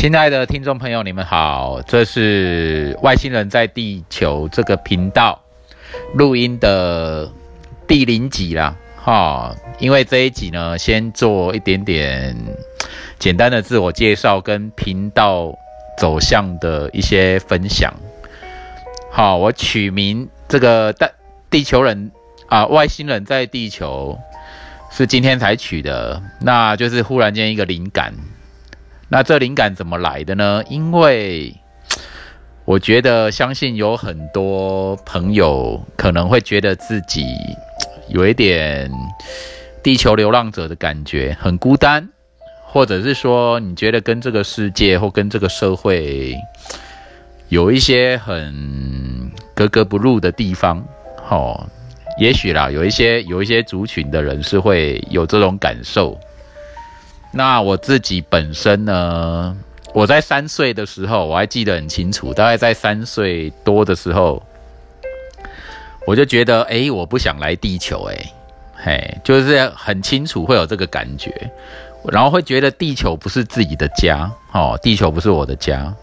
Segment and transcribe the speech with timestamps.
[0.00, 5.42] 亲爱的听众朋友，你们好，这是外星人在地球这个频道
[6.14, 7.28] 录音的
[7.88, 12.36] 第零集啦，哈，因为这一集呢，先做一点点
[13.18, 15.52] 简单的自我介绍跟频道
[15.98, 17.92] 走向的一些分享。
[19.10, 21.10] 好，我取名这个地
[21.50, 22.12] 地球人
[22.46, 24.16] 啊，外星人在地球
[24.92, 28.14] 是今天才取的，那就是忽然间一个灵感。
[29.08, 30.62] 那这灵感怎么来的呢？
[30.68, 31.54] 因为
[32.66, 37.24] 我觉得，相信有很多朋友可能会觉得自己
[38.08, 38.90] 有一点
[39.82, 42.06] 地球流浪者的感觉，很孤单，
[42.66, 46.36] 或者是说你觉得跟这个世界或跟这个社会
[47.48, 50.86] 有一些很格格不入的地方。
[51.30, 51.66] 哦，
[52.18, 56.20] 也许啦，有一些有一些族群的人是会有这种感受。
[57.38, 59.56] 那我自己本身呢？
[59.94, 64.42] 我在三岁的时候，我还记得很清楚，大概在三岁多的时候，
[66.04, 68.32] 我就觉得，哎，我不想来地球，哎，
[68.74, 71.48] 嘿，就是很清楚会有这个感觉，
[72.10, 75.94] 然后会觉得地球不是自己的家，哦，地球不是我的家。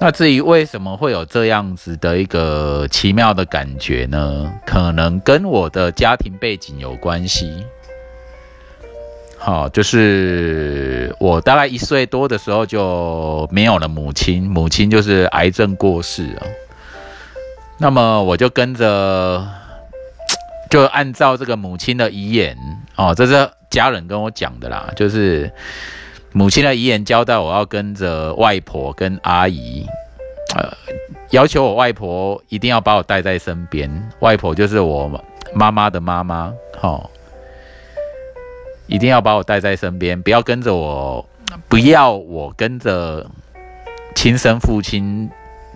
[0.00, 4.52] 那至于为什么会有这样子的一个奇妙的感觉呢？
[4.64, 7.66] 可能跟我的家庭背景有关系。
[9.44, 16.46] 好，就是我大概一岁多的时候就没有了母亲，母亲就是癌症过世啊。
[17.78, 19.44] 那么我就跟着，
[20.70, 22.56] 就按照这个母亲的遗言
[22.94, 25.50] 哦，这是家人跟我讲的啦，就是
[26.30, 29.84] 母亲的遗言交代我要跟着外婆跟阿姨，
[30.54, 30.72] 呃，
[31.30, 35.10] 要求我外婆一定要把我带在身边，外婆就是我
[35.52, 37.10] 妈妈的妈妈，好。
[38.92, 41.24] 一定要把我带在身边，不要跟着我，
[41.66, 43.26] 不要我跟着
[44.14, 45.30] 亲生父亲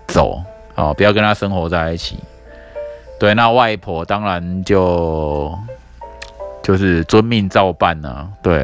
[0.07, 0.43] 走
[0.75, 2.19] 哦，不要跟他生活在一起。
[3.19, 5.59] 对，那外婆当然就
[6.63, 8.31] 就是遵命照办呢。
[8.43, 8.55] 对，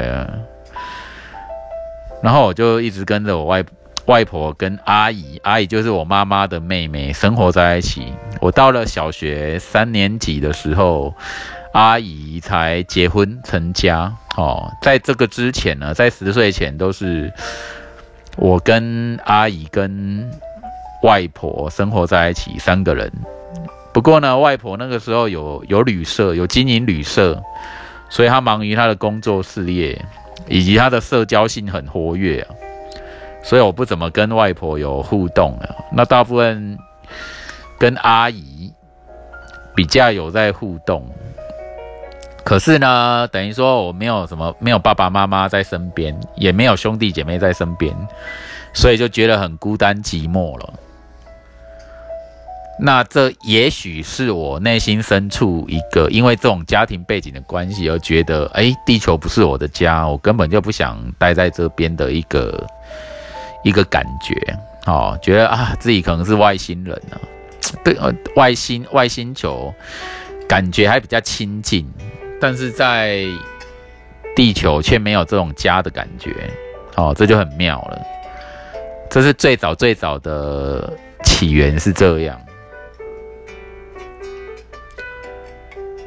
[2.21, 3.65] 然后我就一直跟着我外
[4.05, 8.13] 外婆跟阿姨，阿姨就是我妈妈的妹妹，生活在一起。
[8.39, 11.11] 我到了小学三年级的时候。
[11.73, 17.33] 阿姨才结婚成家哦，在这个之前呢，在十岁前都是
[18.37, 20.29] 我跟阿姨跟
[21.01, 23.11] 外婆生活在一起三个人。
[23.91, 27.41] 不过呢，外婆那个时候有有旅社，有经营旅社，
[28.07, 29.99] 所以她忙于她的工作事业，
[30.47, 32.45] 以及她的社交性很活跃，
[33.43, 35.69] 所以我不怎么跟外婆有互动啊。
[35.91, 36.77] 那大部分
[37.79, 38.71] 跟阿姨
[39.75, 41.11] 比较有在互动。
[42.45, 47.95] 可是呢，等于说我没有什么，没有爸爸妈妈在身边，也没有兄弟姐妹在身边，
[48.73, 50.73] 所以就觉得很孤单寂寞了。
[52.79, 62.67] 那这也许是我内心深处一个，因为这种家庭背景的关系而觉得，哎，地球不是我的家，我根本就不想待在这边的一个
[63.63, 64.35] 一个感觉。
[64.85, 67.17] 哦，觉得啊，自己可能是外星人呢，
[67.85, 69.73] 对，呃，外星外星球
[70.49, 71.89] 感觉还比较亲近。
[72.43, 73.23] 但是在
[74.35, 76.35] 地球却没有这种家的感觉，
[76.97, 78.01] 哦，这就很妙了。
[79.09, 80.91] 这是最早最早的
[81.23, 82.37] 起源是这样。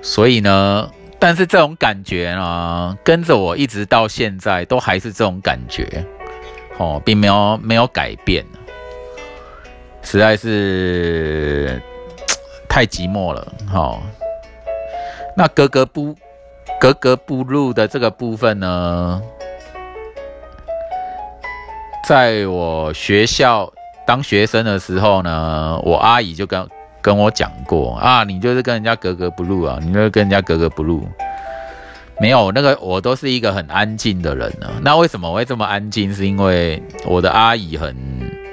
[0.02, 6.04] 所以呢，但是这种感觉呢，跟着我一直到现在都还是这种感觉，
[6.76, 8.44] 哦，并没有没有改变，
[10.03, 11.80] 实在是
[12.68, 14.03] 太寂寞了，哦。
[15.34, 16.14] 那格格不。
[16.81, 19.20] 格格不入的这个部分呢，
[22.06, 23.72] 在我学校
[24.06, 26.69] 当学生的时候呢，我阿姨就跟
[27.00, 31.06] 跟我讲过啊，你就是跟人家格格不入啊，你就是跟人家格格不入。
[32.18, 34.68] 没有那个，我都是一个很安静的人呢。
[34.80, 36.15] 那为什么会这么安静？
[36.15, 37.95] 是因为我的阿姨很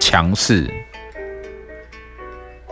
[0.01, 0.69] 强势。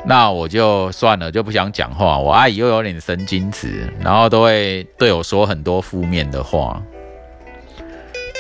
[0.05, 2.17] 那我就算了，就不想讲话。
[2.17, 6.81] 我阿姨又有点神经质，然后都会对我说很多负面的话，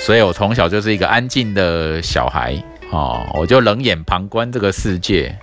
[0.05, 2.55] 所以我从小就是一个安静的小孩
[2.91, 5.37] 哦，我就冷眼旁观这个世界。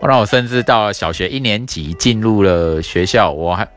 [0.00, 3.68] 让我甚至到了小学一年级进入了学校，我还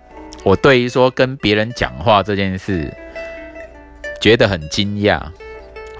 [0.44, 2.92] 我对于说跟别人讲话这件事
[4.20, 5.22] 觉得很惊讶，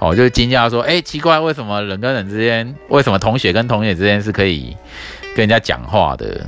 [0.00, 4.76] 哦，就惊讶说，哎，奇怪，为什么人跟人之间，为什么同学跟同学之间是可以？
[5.36, 6.40] 跟人家讲话的，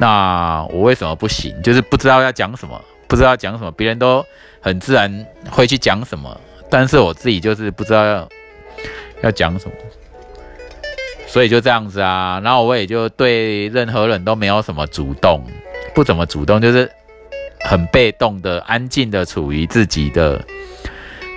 [0.00, 1.54] 那我为什么不行？
[1.62, 4.26] 就是不知道要讲什么，不知道讲什么，别人都
[4.60, 6.36] 很自然会去讲什么，
[6.68, 8.28] 但是我自己就是不知道要
[9.22, 9.74] 要讲什么，
[11.28, 12.40] 所以就这样子啊。
[12.42, 15.40] 然后我也就对任何人都没有什么主动，
[15.94, 16.90] 不怎么主动，就是
[17.60, 20.44] 很被动的、安静的处于自己的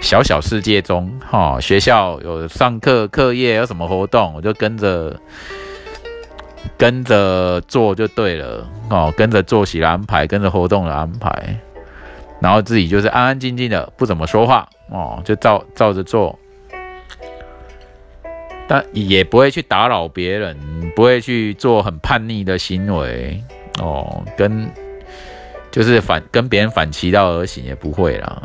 [0.02, 1.13] 小小世界中。
[1.30, 5.16] 哈，学校有上课、课业有什么活动，我就跟着
[6.77, 8.67] 跟着做就对了。
[8.89, 11.57] 哦，跟着作息的安排，跟着活动的安排。
[12.41, 16.38] 然后自己就是安安静静的，不怎么说话哦，就照照着做，
[18.67, 20.56] 但也不会去打扰别人，
[20.95, 23.41] 不会去做很叛逆的行为
[23.79, 24.69] 哦，跟
[25.71, 28.44] 就是反跟别人反其道而行也不会啦。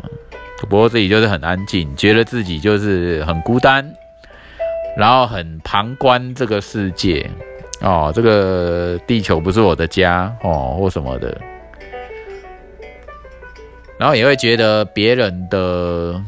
[0.61, 3.93] 不过自己就是很安静，觉得自己就是很孤单，
[4.95, 7.29] 然后很旁观这个世界
[7.81, 10.33] 哦，这个地球不是我的家。
[10.43, 11.35] 哦，或什么的。
[13.97, 16.19] 然后也会觉得别人的，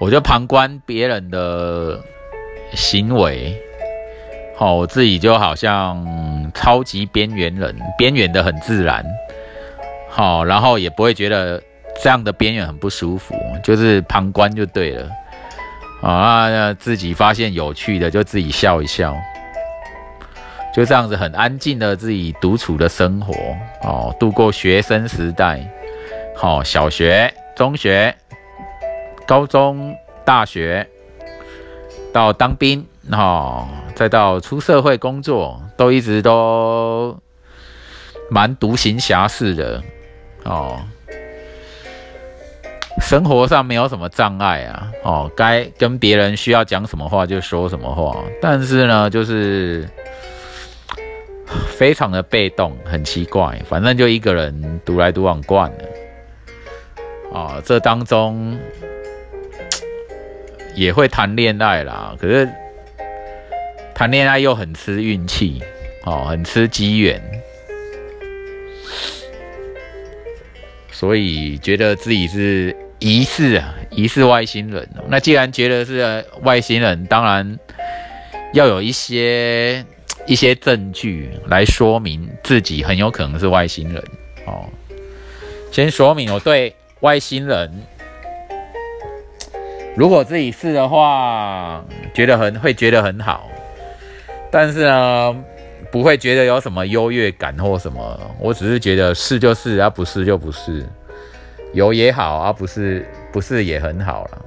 [0.00, 2.00] 我就旁观别人的
[2.72, 3.60] 行为，
[4.56, 9.04] 好，我自己就好像超级边缘人， 边缘的很自然，
[10.08, 11.60] 好，然后也不会觉得
[12.00, 13.34] 这样的边缘很不舒服，
[13.64, 15.10] 就是旁观就对了，
[16.02, 19.16] 啊，自己发现有趣的就自己笑一笑。
[20.72, 23.34] 就这样子很安静的自己独处的生活
[23.82, 25.60] 哦，度过学生时代，
[26.36, 28.14] 好，小学、中学、
[29.26, 29.92] 高中、
[30.24, 30.88] 大学，
[32.12, 37.18] 到当兵，哈，再到出社会工作，都一直都
[38.30, 39.82] 蛮独行侠式的
[40.44, 40.80] 哦，
[43.00, 49.88] 生活上没有什么障碍啊，哦，该跟别人需要讲什么话就说什么话，但是呢，就是。
[51.76, 57.36] 非常的被动，很奇怪，反正就一个人独来独往惯了。
[57.36, 58.56] 啊，这当中
[60.76, 62.48] 也会谈恋爱啦，可是
[63.92, 65.60] 谈恋爱又很吃运气，
[66.04, 67.20] 哦，很吃机缘，
[70.92, 74.88] 所以觉得自己是疑似啊，疑似外星人。
[75.08, 77.58] 那既然觉得是外星人，当然
[78.54, 79.84] 要有一些。
[80.26, 84.00] 一些证据来说明自己很有可能是外星人
[84.46, 84.68] 哦。
[85.72, 87.68] 先说明我对外星人，
[89.96, 91.82] 如果自己是的话，
[92.14, 93.48] 觉得很会觉得很好，
[94.52, 95.36] 但是呢，
[95.90, 98.20] 不会觉得有什么优越感或什么。
[98.38, 100.86] 我只是觉得是就是，而不是就不是，
[101.72, 104.44] 有也好，而不是不是也很好了。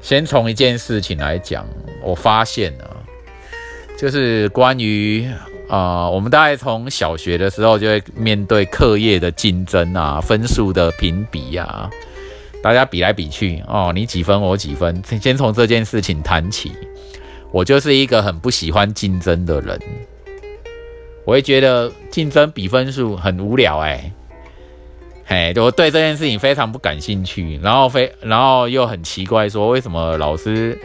[0.00, 1.66] 先从一件事情来讲，
[2.02, 2.96] 我发现了。
[3.98, 5.28] 就是关于
[5.68, 11.90] 啊，我们大概从小学的时候就会面对课业的竞争啊，分数的评比呀，
[12.62, 16.72] 大家比来比去哦，你几分我几分，先从这件事情谈起。
[17.52, 19.78] 我就是一个很不喜欢竞争的人，
[21.26, 24.10] 我会觉得竞争比分数很无聊哎，
[25.32, 30.76] 嘿，我对这件事情非常不感兴趣，然后非然后又很奇怪，说为什么老师。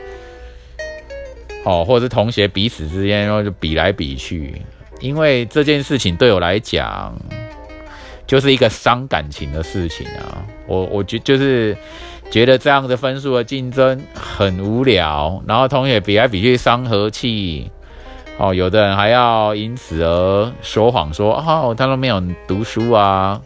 [1.63, 4.62] 哦，或者是同学彼此之间，然后就比来比去，
[5.00, 7.12] 因为这件事情对我来讲，
[8.27, 10.46] 就是一个伤感情的事情啊。
[10.67, 11.75] 我我觉就是
[12.29, 17.72] 觉得这样的分数的竞争很无聊，然后同学比来比去伤和气。
[18.38, 23.41] 哦，有的人还要因此而说谎，说哦他都没有读书啊，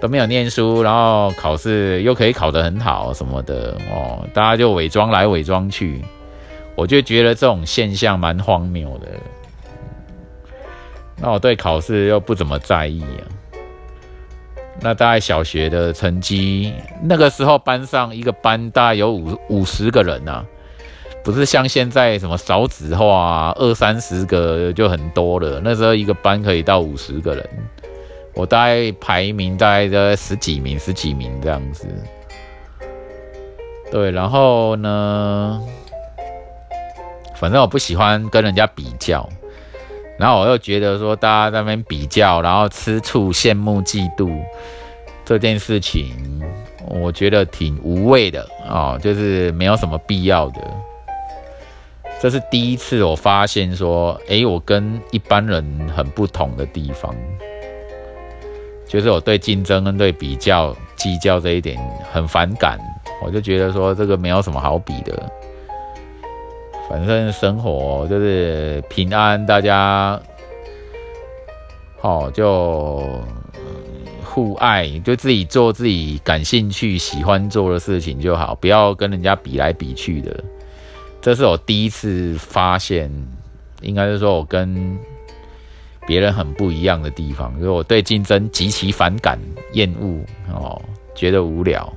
[0.00, 6.04] 都没有念书，然后考试又可以考得很好什么的哦，大家就伪装来伪装去。
[6.74, 9.08] 我就觉得这种现象蛮荒谬的。
[11.18, 13.24] 那我对考试又不怎么在意啊。
[14.82, 20.44] 那大概小学的成绩，那个时候班上一个班大概有五五十个人呐，
[21.24, 25.58] 不是像现在什么少子化，二三十个就很多了。
[25.64, 27.48] 那时候一个班可以到五十个人，
[28.36, 31.88] 我大概排名大概在十几名、十几名这样子。
[33.90, 35.60] 对，然后呢？
[37.36, 39.28] 反正我不喜欢跟人家比较，
[40.18, 44.34] 然后我又觉得说大家在那边比较，然后吃醋、羡慕、嫉妒
[45.22, 46.42] 这件事情，
[46.88, 50.60] 我觉得挺无谓的啊，就是没有什么必要的。
[52.18, 57.14] 这是第一次我发现说，诶，我跟一般人很不同的地方，
[58.88, 61.76] 就是我对竞争跟对比较、计较这一点
[62.12, 62.78] 很反感，
[63.22, 65.30] 我就觉得说这个没有什么好比的。
[66.88, 70.20] 反正生活就是平安，大家
[72.00, 73.02] 好就
[74.22, 80.44] 互爱，就自己做自己感兴趣、喜欢做的事情就好，不要跟人家比来比去的。
[81.20, 83.10] 这是我第一次发现，
[83.82, 84.96] 应该是说我跟
[86.06, 89.38] 别人很不一样的地方，因为我对竞争极其反感、
[89.72, 90.20] 厌恶
[90.52, 90.80] 哦，
[91.14, 91.92] 觉得无聊。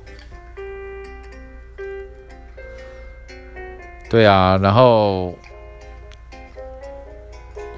[4.10, 5.32] 对啊，然后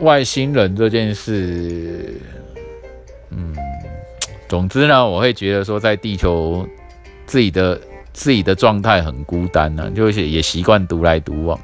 [0.00, 2.18] 外星人这件事，
[3.28, 3.54] 嗯，
[4.48, 6.66] 总之呢，我会觉得说，在地球
[7.26, 7.78] 自己的
[8.14, 11.60] 自己的状态很孤单呢，就是也习惯独来独往，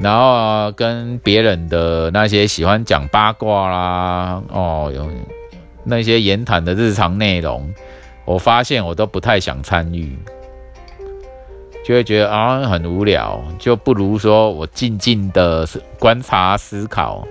[0.00, 5.10] 然后啊，跟别人的那些喜欢讲八卦啦，哦，有
[5.84, 7.68] 那些言谈的日常内容，
[8.24, 10.16] 我发现我都不太想参与。
[11.84, 15.66] 就会觉得啊很无聊，就不如说我静静的
[15.98, 17.26] 观察思考，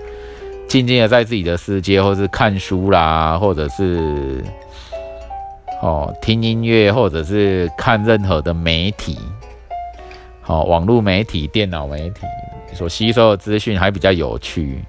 [0.68, 4.44] 静静的在自己的世界，或是看书啦，或者是
[5.84, 9.20] 哦听音乐，或者是看任何的媒体，
[10.42, 12.22] 好网络媒体、电脑媒体
[12.74, 14.84] 所吸收的资讯还比较有趣。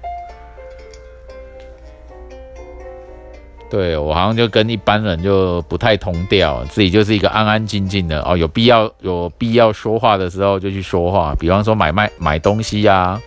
[3.69, 8.35] 对我好像就跟一般人就不太同调，自己就是一个安安静静的哦。
[8.35, 13.21] 有必要有必要说话的时候就去说话，比方说买卖买东西呀，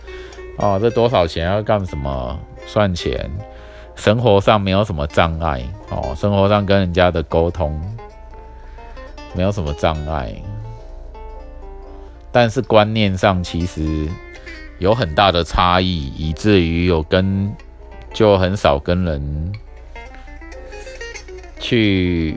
[0.57, 3.31] 哦，这多少钱要干什么算钱，
[3.95, 7.81] 生活上没有什么障碍哦，生活上跟人家的沟通
[9.33, 10.35] 没有什么障碍，
[12.33, 14.09] 但是观念上其实
[14.83, 17.51] 有很大的差异，以至于有跟
[18.13, 19.51] 就很少跟人。
[21.65, 22.35] 去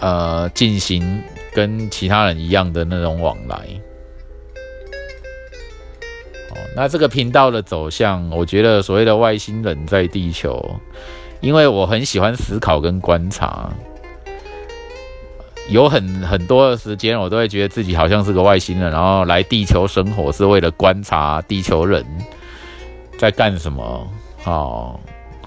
[0.00, 3.54] 呃进行跟其他人一样的那种往来，
[6.48, 10.80] 哦，那这个频道的走向，我觉得所谓的外星人在地球，
[11.42, 13.70] 因为我很喜欢思考跟观察，
[15.68, 22.04] 有很很多的时间，我都会觉得自己好像是个外星人，然后来地球生活是为了观察地球人
[23.16, 24.08] 在干什么，
[24.42, 24.98] 好。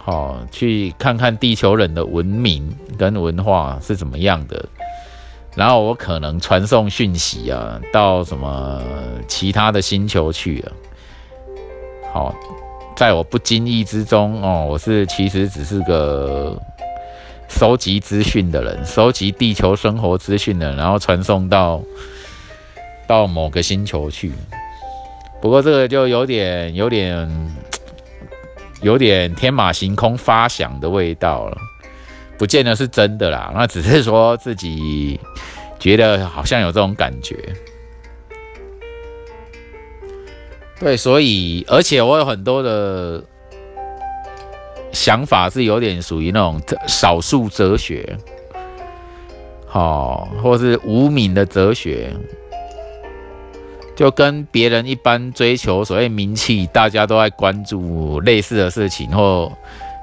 [0.03, 4.65] 好，去看看地球人的文明跟文化是怎么样的，
[5.55, 8.81] 然后我可能传送讯息啊，到什么
[9.27, 10.71] 其他的星球去了。
[12.11, 12.33] 好，
[12.95, 16.59] 在我不经意之中哦，我是其实只是个
[17.51, 21.81] 收集资讯的人，收集地球生活资讯的，然后传送到
[23.05, 24.31] 到某个星球去。
[25.39, 27.29] 不过这个就有点有点。
[28.83, 31.57] 有点天马行空发想的味道了，
[32.35, 33.51] 不见得是真的啦。
[33.53, 35.19] 那只是说自己
[35.77, 37.37] 觉得好像有这种感觉。
[40.79, 43.23] 对，所以而且我有很多的
[44.91, 48.17] 想法是有点属于那种少数哲学，
[49.65, 52.13] 好，或是无名的哲学。
[53.93, 59.51] 就跟别人一般追求所谓名气，大家都在关注类似的事情，或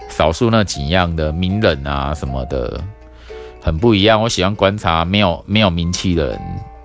[0.09, 2.80] 少数那几样的名人啊什么的，
[3.61, 4.23] 很不一样。
[4.23, 6.40] 我喜欢观察没有没有名气的人，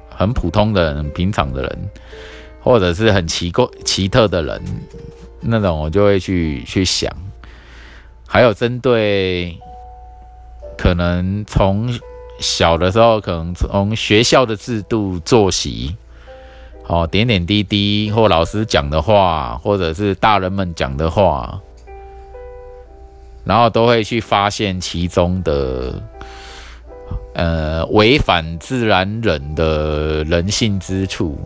[0.10, 1.90] 很普通的人、平常的人，
[2.62, 4.62] 或者是很奇怪奇特的人，
[5.40, 7.12] 那种我就会去去想。
[8.34, 9.56] 还有针对
[10.76, 11.88] 可能从
[12.40, 15.96] 小的时候，可能从学校的制度作息。
[16.88, 21.62] 哦，点点滴滴，或老师讲的话，或者是大人们讲的话，
[23.44, 26.02] 然后都会去发现其中的，
[27.36, 31.38] 呃，违反自然人的人性之处，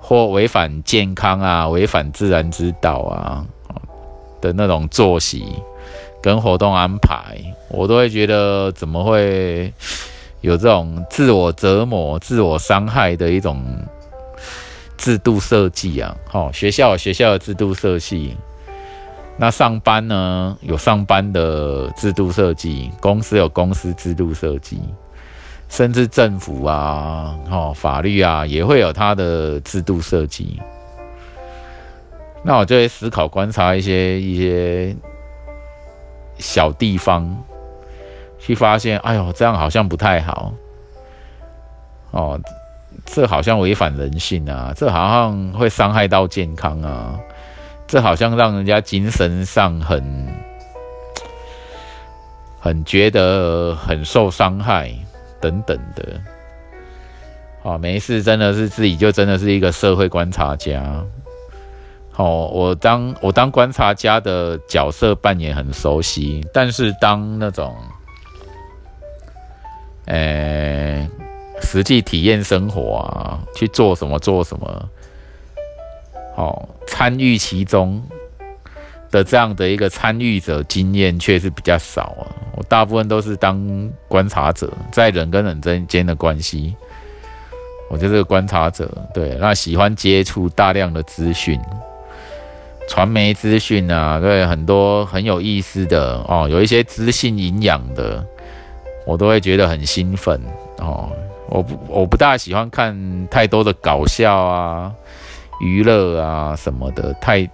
[0.00, 3.44] 或违反健康啊，违反自然之道啊
[4.40, 5.44] 的那种作息
[6.26, 7.36] 跟活动安排，
[7.68, 9.72] 我都会觉得怎么会
[10.40, 13.64] 有这种自我折磨、自我伤害的一种。
[14.98, 18.34] 制度设计啊，好，学校有学校的制度设计，
[19.36, 24.80] 那上班呢有上班的制度设计，公司有公司制度设计，
[25.68, 30.58] 甚至政府啊，哦，法律啊也会有它的制度设计。
[32.42, 34.96] 那我就会思考观察一些一些
[36.38, 37.36] 小地方，
[38.38, 40.52] 去发现，哎呦，这样好像不太好，
[42.10, 42.40] 哦。
[43.04, 44.72] 这好像违反人性啊！
[44.74, 47.14] 这好像会伤害到健康啊！
[47.86, 50.34] 这好像让人家精神上很
[52.58, 54.90] 很觉得很受伤害
[55.40, 56.04] 等等的。
[57.62, 60.82] 哦，没事，真的是自己就真的是一个社会观察家。
[62.16, 67.76] 哦，我当我当观察家的角色扮演很熟悉，但是当那种，
[70.06, 71.06] 呃，
[71.60, 74.88] 实际体验生活啊，去做什么做什么，
[76.34, 78.02] 好参与其中
[79.10, 82.24] 的这样的一个参与者经验却是比较少啊。
[82.56, 86.74] 我大部分都是当观察者，在人跟人之间的关系，
[87.90, 88.90] 我就是个观察者。
[89.12, 91.60] 对，那喜欢接触大量的资讯。
[92.88, 98.24] 传媒资讯啊，对很多很有意思的哦，有一些资讯营养的，
[99.06, 100.40] 我都会觉得很兴奋
[100.78, 101.10] 哦。
[101.48, 104.92] 我不我不大喜欢看太多的搞笑啊、
[105.60, 107.48] 娱乐啊什么的，太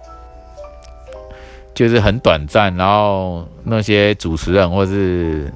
[1.75, 2.75] 就是很短暂。
[2.75, 5.53] 然后那些主持人或是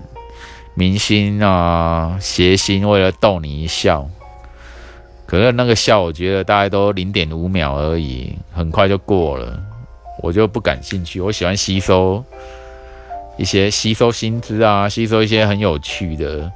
[0.76, 4.08] 明星啊，谐星为了逗你一笑，
[5.26, 9.60] 可是那个笑，我觉得大概都零点五秒而已，很快就过了。
[10.20, 12.24] 我就不感兴趣，我喜欢吸收
[13.38, 16.52] 一些吸收新知啊，吸收一些很有趣的，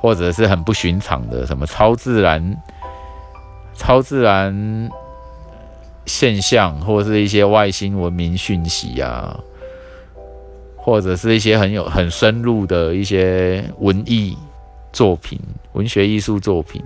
[0.00, 2.56] 或者是很不寻常的，什么超自然、
[3.76, 4.90] 超自然
[6.04, 9.38] 现象，或者是一些外星文明讯息啊，
[10.76, 14.36] 或者是一些很有很深入的一些文艺
[14.92, 15.38] 作品、
[15.74, 16.82] 文学艺术作品，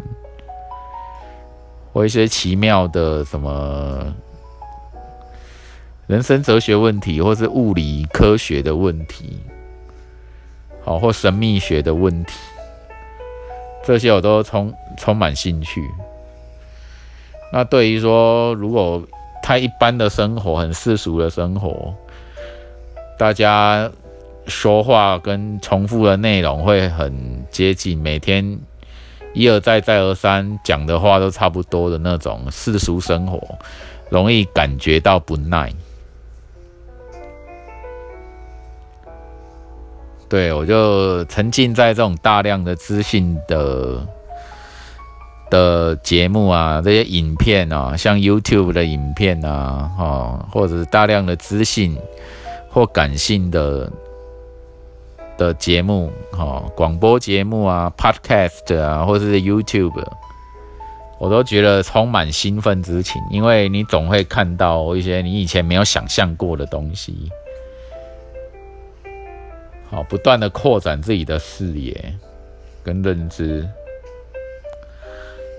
[1.95, 4.15] 或一些奇妙的什么。
[6.11, 9.39] 人生哲学问题，或是物理科学的问题，
[10.83, 12.33] 好，或神秘学的问题，
[13.85, 15.81] 这些我都充充满兴趣。
[17.53, 19.01] 那对于说，如果
[19.41, 21.95] 太一般的生活，很世俗的生活，
[23.17, 23.89] 大家
[24.49, 28.59] 说话跟重复的内容会很接近，每天
[29.33, 33.41] 一而再再而三讲的话都差不多的那种世俗生活，
[34.09, 35.73] 容易感觉到不耐。
[40.31, 44.07] 对，我就沉浸在这种大量的资讯的
[45.51, 51.99] 的节目啊，这些影片啊，像 YouTube 的影片啊，哈，或者是大量的资讯
[52.69, 53.91] 或感性的
[55.37, 60.01] 的节目，哈，广播节目啊，Podcast 啊，或者是 YouTube，
[61.19, 67.29] 我都觉得充满兴奋之情，因为你总会看到一些你以前没有想象过的东西。
[69.91, 72.15] 好，不断的扩展自己的视野
[72.85, 73.69] 跟认知，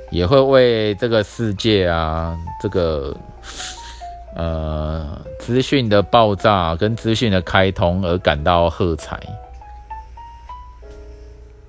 [0.10, 3.14] 也会为这个世界啊，这个
[4.34, 9.20] 呃资讯的爆炸跟资讯的开通而感到喝彩，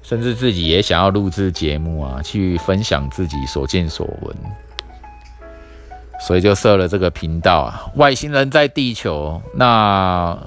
[0.04, 4.36] 甚至自己也想要录制节目啊，去分享自己所见所闻，
[6.20, 10.38] 所以就设了这个频道啊，外星人在地球那。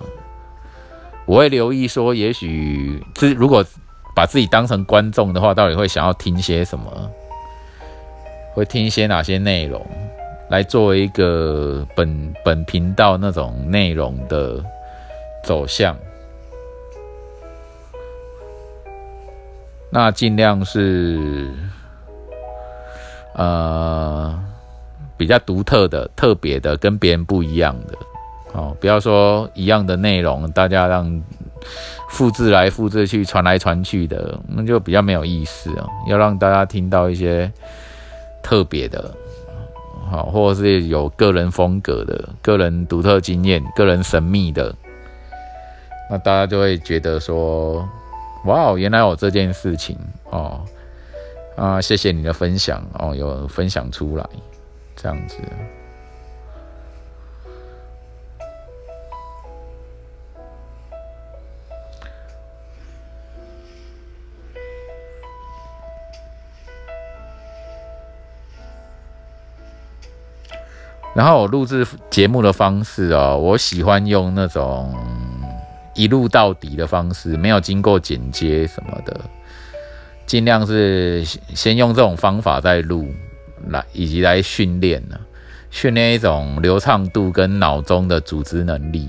[1.25, 3.65] 我会留意说，也许自如果
[4.15, 7.11] 把自己当成观众的话，到底会想要听些什么？
[8.53, 9.85] 会听一些哪些内容，
[10.49, 14.63] 来作为一个本本频道那种内容的
[15.43, 15.97] 走向？
[19.89, 21.49] 那尽量是
[23.33, 24.41] 呃
[25.17, 27.97] 比较独特的、特别的，跟别人不一样的。
[28.55, 31.21] 哦，不要说一样的内容，大家让
[32.07, 35.85] 复制来复制去，传来传去的，那就比较没有意思啊。
[36.07, 37.51] 要让大家听到一些
[38.41, 39.13] 特别的，
[40.09, 44.73] 好，或者是有个人风格的、个人独特经验、个人神秘的，
[46.09, 47.85] 那大家就会觉得说，
[48.45, 49.97] 哇，原来有这件事情
[50.29, 50.61] 哦，
[51.57, 54.25] 啊，谢谢你的分享哦，有分享出来，
[54.95, 55.39] 这样子。
[71.15, 74.93] 然后我录制节目的方式哦，我喜欢用那种
[75.93, 79.17] 一录到底的方式，没有经过剪接什么的，
[80.25, 83.07] 尽量是先用这种方法再录
[83.69, 85.17] 来，以及来训练呢，
[85.71, 89.07] 训练一种流畅度跟脑中的组织能力。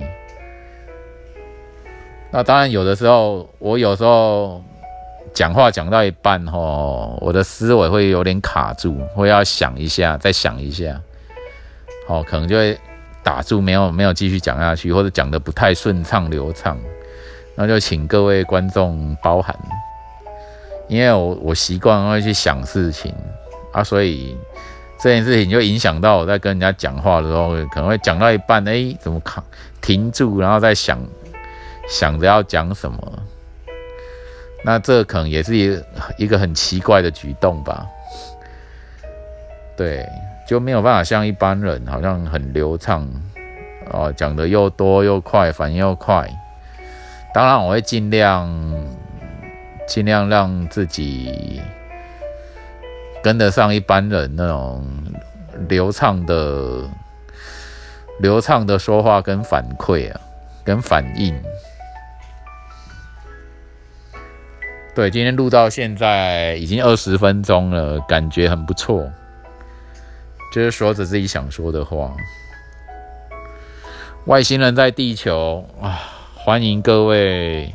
[2.31, 4.63] 那当然有的时候，我有时候
[5.35, 11.01] 讲话讲到一半吼，我的思维会有点卡住，会要想一下，再想一下。
[12.07, 12.79] 哦，可能就会
[13.23, 16.79] 打住，没有没有继续讲下去，或者讲的不太顺畅流畅，
[17.55, 19.57] 那就请各位观众包涵，
[20.89, 23.13] 因为我我习惯会去想事情
[23.73, 24.37] 啊，所以
[25.01, 29.43] 这件事情就影响到我在跟人家讲话的时候，可能会讲到一半，哎，怎么卡
[29.81, 30.99] 停住，然后再想
[31.89, 32.99] 想着要讲什么。
[34.65, 35.79] 那这可能也是一
[36.19, 37.87] 一个很奇怪的举动吧？
[39.77, 40.09] 对，
[40.47, 43.09] 就没有办法像一般人，好像很流畅
[43.91, 46.29] 哦，讲的又多又快，反应又快。
[47.35, 48.49] 当然，我会尽量
[49.87, 51.61] 尽量让自己
[53.23, 54.87] 跟得上一般人那种
[55.69, 56.89] 流畅的
[58.21, 60.21] 流畅的说话跟反馈啊，
[60.65, 61.35] 跟反应。
[64.95, 69.11] 对，今天录到现在已经二十分钟了，感觉很不错。
[70.53, 72.13] 就是说着自己想说的话。
[74.27, 76.01] 外星人在地球啊，
[76.35, 77.75] 欢迎各位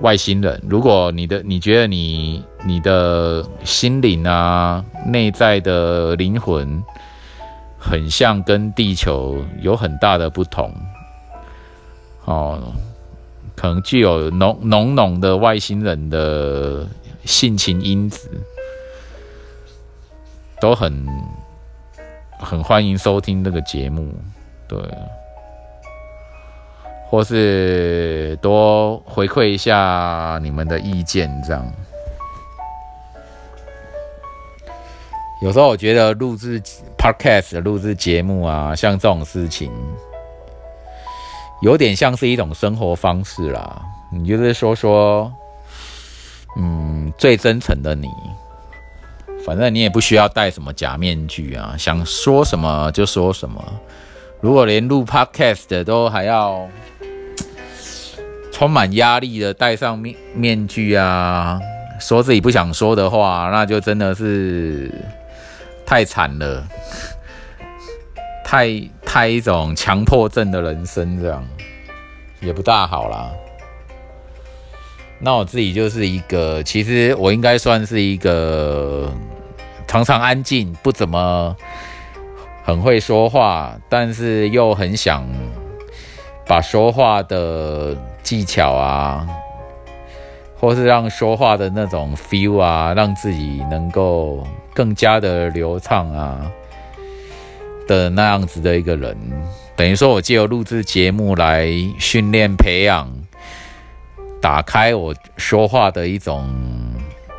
[0.00, 0.62] 外星人。
[0.68, 6.82] 如果你的你觉得你你的心灵啊，内在的灵魂
[7.78, 10.74] 很像跟地球有很大的不同，
[12.24, 12.72] 哦。
[13.56, 16.86] 可能具有浓浓浓的外星人的
[17.24, 18.30] 性情因子，
[20.60, 21.06] 都很
[22.38, 24.12] 很欢迎收听这个节目，
[24.66, 24.78] 对，
[27.08, 31.64] 或是多回馈一下你们的意见，这样。
[35.40, 36.60] 有时候我觉得录制
[36.96, 39.72] podcast、录制节目啊，像这种事情。
[41.60, 45.32] 有点像是一种生活方式啦，你就是说说，
[46.56, 48.08] 嗯，最真诚的你，
[49.48, 53.64] 反正你也不需要戴什么假面具啊，想说什么就说什么。
[54.42, 56.68] 如果连录 podcast 的都还要
[58.52, 61.58] 充满压力的戴上面面具啊，
[61.98, 64.92] 说自己不想说的话，那就真的是
[65.86, 66.62] 太惨了。
[68.44, 71.42] 太太一种强迫症的人生，这样
[72.40, 73.30] 也不大好啦。
[75.20, 79.12] 那我自己就是一个，其实我应该算是一个
[79.88, 81.56] 常常安静、不怎么
[82.62, 85.26] 很会说话，但是又很想
[86.46, 89.26] 把说话的技巧啊，
[90.60, 96.48] 或是让说话的那种 feel 啊，让自己能够更加的流畅啊。
[97.86, 99.16] 的那样子的一个人，
[99.74, 103.10] 等于说我借由录制节目来训练、培养、
[104.42, 106.46] 打开我说话的一种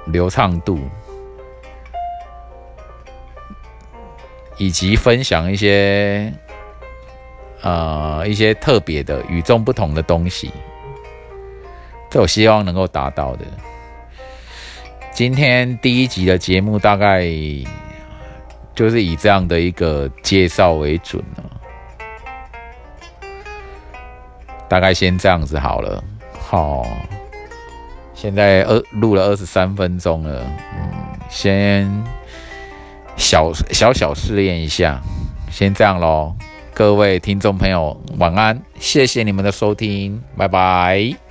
[0.08, 0.80] 流畅度，
[4.60, 6.32] 以及分享一些
[7.64, 10.52] 呃一些特别的、与众不同的东西，
[12.12, 13.46] 这我希望能够达到的。
[15.12, 17.28] 今天第一集的节目大概。
[18.76, 21.44] 就是以这样的一个介绍为准了，
[24.70, 26.02] 大概先这样子好了。
[26.40, 26.88] 好，
[28.14, 30.46] 现在二录了二十三分钟了，
[30.78, 30.90] 嗯，
[31.28, 31.92] 先
[33.20, 35.00] 小小小试验一下，
[35.52, 36.34] 先这样喽。
[36.74, 41.29] 各位听众朋友，晚安，谢谢你们的收听，拜拜。